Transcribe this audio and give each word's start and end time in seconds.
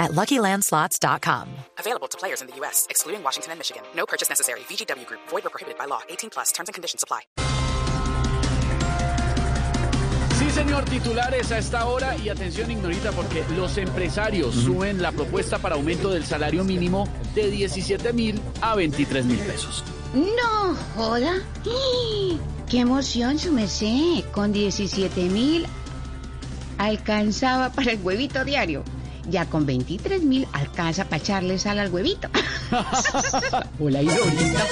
at 0.00 0.10
LuckyLandSlots.com. 0.12 1.48
Available 1.78 2.08
to 2.08 2.18
players 2.18 2.40
in 2.42 2.48
the 2.48 2.56
U.S., 2.56 2.86
excluding 2.90 3.22
Washington 3.22 3.52
and 3.52 3.60
Michigan. 3.60 3.82
No 3.94 4.06
purchase 4.06 4.28
necessary. 4.28 4.60
VGW 4.60 5.06
Group. 5.06 5.20
Void 5.28 5.46
or 5.46 5.50
prohibited 5.50 5.78
by 5.78 5.84
law. 5.84 6.00
18 6.08 6.30
plus. 6.30 6.50
Terms 6.50 6.68
and 6.68 6.74
conditions 6.74 7.04
apply. 7.04 7.20
Sí, 10.40 10.50
señor, 10.50 10.86
titulares 10.86 11.52
a 11.52 11.58
esta 11.58 11.84
hora 11.84 12.16
y 12.16 12.30
atención, 12.30 12.70
ignorita, 12.70 13.12
porque 13.12 13.44
los 13.54 13.76
empresarios 13.76 14.54
suben 14.54 15.02
la 15.02 15.12
propuesta 15.12 15.58
para 15.58 15.74
aumento 15.74 16.10
del 16.10 16.24
salario 16.24 16.64
mínimo 16.64 17.06
de 17.34 17.50
17 17.50 18.14
mil 18.14 18.40
a 18.62 18.74
23 18.74 19.26
mil 19.26 19.38
pesos. 19.40 19.84
No, 20.14 20.74
joda. 20.96 21.42
¡Qué 22.70 22.80
emoción, 22.80 23.38
su 23.38 23.52
merced! 23.52 24.24
Con 24.32 24.52
17 24.52 25.24
mil 25.28 25.66
alcanzaba 26.78 27.70
para 27.70 27.92
el 27.92 28.00
huevito 28.02 28.42
diario. 28.42 28.82
Ya 29.30 29.46
con 29.46 29.64
23 29.64 30.24
mil 30.24 30.48
alcanza 30.52 31.04
para 31.04 31.18
echarle 31.18 31.56
sal 31.56 31.78
al 31.78 31.92
huevito. 31.92 32.28
Hola, 33.78 34.02
ignorita. 34.02 34.66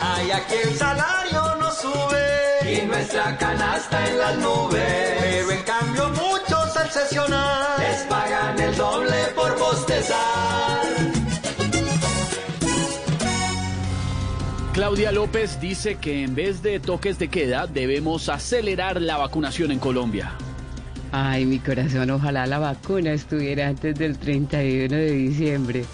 Ay, 0.00 0.30
aquí 0.30 0.54
el 0.64 0.74
salario 0.78 1.56
no 1.56 1.70
sube 1.72 2.72
y 2.72 2.86
nuestra 2.86 3.36
canasta 3.36 4.08
en 4.08 4.18
las 4.18 4.38
nubes. 4.38 4.82
Pero 5.20 5.50
en 5.50 5.62
cambio 5.64 6.08
muchos 6.08 6.76
al 6.76 6.90
sesionar 6.90 7.78
les 7.78 8.00
pagan 8.04 8.58
el 8.58 8.76
doble 8.76 9.16
por 9.34 9.58
bostezar. 9.58 10.86
Claudia 14.72 15.12
López 15.12 15.60
dice 15.60 15.96
que 15.96 16.22
en 16.22 16.34
vez 16.34 16.62
de 16.62 16.80
toques 16.80 17.18
de 17.18 17.28
queda 17.28 17.66
debemos 17.66 18.30
acelerar 18.30 19.02
la 19.02 19.18
vacunación 19.18 19.70
en 19.70 19.78
Colombia. 19.78 20.32
Ay, 21.12 21.46
mi 21.46 21.58
corazón, 21.58 22.10
ojalá 22.10 22.46
la 22.46 22.58
vacuna 22.58 23.12
estuviera 23.12 23.68
antes 23.68 23.94
del 23.98 24.18
31 24.18 24.94
de 24.94 25.10
diciembre. 25.12 25.84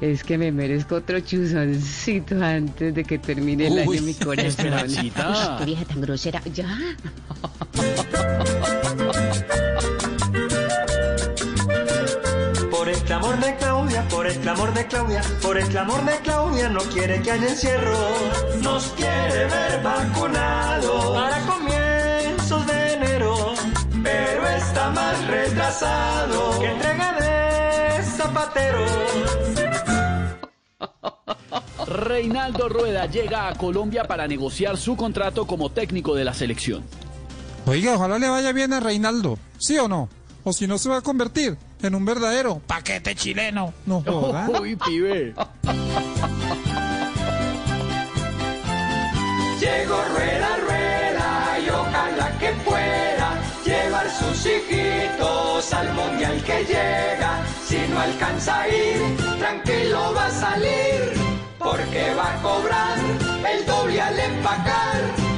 Es 0.00 0.22
que 0.24 0.36
me 0.36 0.52
merezco 0.52 0.96
otro 0.96 1.20
chuzoncito 1.20 2.42
antes 2.44 2.94
de 2.94 3.04
que 3.04 3.18
termine 3.18 3.68
el 3.68 3.88
Uy, 3.88 3.96
año, 3.98 4.06
mi 4.06 4.14
corazón. 4.26 4.66
Uy, 4.88 5.12
qué 5.58 5.64
vieja 5.64 5.84
tan 5.84 6.00
grosera. 6.00 6.42
Ya. 6.52 6.78
Por 12.70 12.88
el 12.88 12.98
clamor 13.04 13.38
de 13.40 13.56
Claudia, 13.56 14.08
por 14.08 14.26
el 14.26 14.36
clamor 14.38 14.74
de 14.74 14.86
Claudia, 14.86 15.22
por 15.42 15.56
el 15.58 15.66
clamor 15.68 16.04
de 16.04 16.16
Claudia 16.18 16.68
no 16.68 16.80
quiere 16.80 17.22
que 17.22 17.30
haya 17.30 17.48
encierro. 17.48 17.96
Nos 18.62 18.88
quiere 18.88 19.46
ver 19.46 19.82
vacunados 19.82 21.14
para 21.14 21.40
zapateros. 28.34 28.90
Reinaldo 31.86 32.68
Rueda 32.68 33.06
llega 33.06 33.48
a 33.48 33.54
Colombia 33.54 34.04
para 34.04 34.26
negociar 34.26 34.76
su 34.76 34.96
contrato 34.96 35.46
como 35.46 35.70
técnico 35.70 36.14
de 36.14 36.24
la 36.24 36.34
selección. 36.34 36.82
Oiga, 37.66 37.94
ojalá 37.94 38.18
le 38.18 38.28
vaya 38.28 38.52
bien 38.52 38.72
a 38.72 38.80
Reinaldo, 38.80 39.38
¿sí 39.58 39.78
o 39.78 39.88
no? 39.88 40.08
O 40.42 40.52
si 40.52 40.66
no 40.66 40.76
se 40.76 40.88
va 40.88 40.98
a 40.98 41.00
convertir 41.00 41.56
en 41.82 41.94
un 41.94 42.04
verdadero 42.04 42.60
paquete 42.66 43.14
chileno. 43.14 43.72
No 43.86 44.02
joda. 44.02 44.48
Uy, 44.60 44.76
pibe. 44.76 45.34
Llegó 49.60 50.04
rueda, 50.12 50.56
rueda 50.66 51.58
y 51.64 51.70
ojalá 51.70 52.38
que 52.38 52.48
pueda 52.64 53.40
llevar 53.64 54.10
sus 54.10 54.46
hijitos 54.46 55.33
al 55.72 55.92
mundial 55.94 56.42
que 56.44 56.64
llega. 56.64 57.44
Si 57.64 57.78
no 57.90 58.00
alcanza 58.00 58.62
a 58.62 58.68
ir, 58.68 59.16
tranquilo 59.38 60.12
va 60.14 60.26
a 60.26 60.30
salir, 60.30 61.12
porque 61.58 62.14
va 62.14 62.34
a 62.34 62.42
cobrar 62.42 62.98
el 63.52 63.66
doble 63.66 64.00
al 64.00 64.18
empacar. 64.18 65.34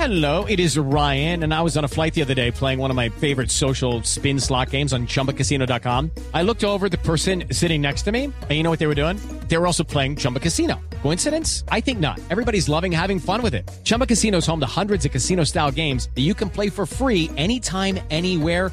Hello, 0.00 0.46
it 0.46 0.58
is 0.58 0.78
Ryan, 0.78 1.42
and 1.42 1.52
I 1.52 1.60
was 1.60 1.76
on 1.76 1.84
a 1.84 1.88
flight 1.88 2.14
the 2.14 2.22
other 2.22 2.32
day 2.32 2.50
playing 2.50 2.78
one 2.78 2.90
of 2.90 2.96
my 2.96 3.10
favorite 3.10 3.50
social 3.50 4.02
spin 4.02 4.40
slot 4.40 4.70
games 4.70 4.94
on 4.94 5.06
chumbacasino.com. 5.06 6.10
I 6.32 6.40
looked 6.40 6.64
over 6.64 6.88
the 6.88 6.96
person 6.96 7.44
sitting 7.52 7.82
next 7.82 8.04
to 8.04 8.10
me, 8.10 8.24
and 8.24 8.50
you 8.50 8.62
know 8.62 8.70
what 8.70 8.78
they 8.78 8.86
were 8.86 8.94
doing? 8.94 9.18
They 9.48 9.58
were 9.58 9.66
also 9.66 9.84
playing 9.84 10.16
Chumba 10.16 10.40
Casino. 10.40 10.80
Coincidence? 11.02 11.64
I 11.68 11.80
think 11.82 12.00
not. 12.00 12.18
Everybody's 12.30 12.66
loving 12.66 12.92
having 12.92 13.18
fun 13.18 13.42
with 13.42 13.54
it. 13.54 13.70
Chumba 13.84 14.06
Casino 14.06 14.38
is 14.38 14.46
home 14.46 14.60
to 14.60 14.80
hundreds 14.80 15.04
of 15.04 15.12
casino 15.12 15.44
style 15.44 15.70
games 15.70 16.08
that 16.14 16.22
you 16.22 16.32
can 16.32 16.48
play 16.48 16.70
for 16.70 16.86
free 16.86 17.28
anytime, 17.36 18.00
anywhere, 18.10 18.72